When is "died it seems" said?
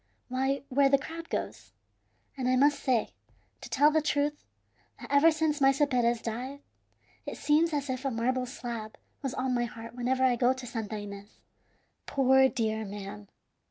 6.23-7.71